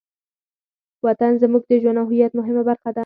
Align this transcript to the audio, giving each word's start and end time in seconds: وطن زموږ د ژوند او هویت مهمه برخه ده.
وطن 1.05 1.31
زموږ 1.41 1.63
د 1.69 1.71
ژوند 1.81 1.97
او 1.99 2.07
هویت 2.09 2.31
مهمه 2.39 2.63
برخه 2.69 2.89
ده. 2.95 2.99